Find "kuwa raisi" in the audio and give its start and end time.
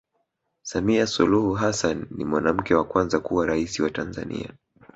3.19-3.81